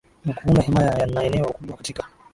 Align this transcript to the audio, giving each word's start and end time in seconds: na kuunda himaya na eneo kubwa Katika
na 0.25 0.33
kuunda 0.33 0.61
himaya 0.61 1.05
na 1.07 1.23
eneo 1.23 1.45
kubwa 1.53 1.77
Katika 1.77 2.03